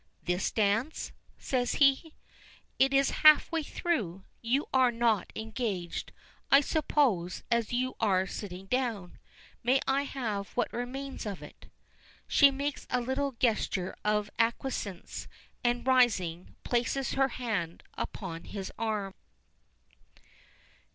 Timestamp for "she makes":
12.27-12.87